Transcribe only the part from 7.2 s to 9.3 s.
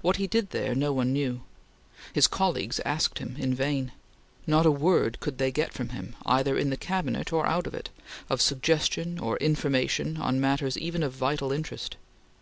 or out of it, of suggestion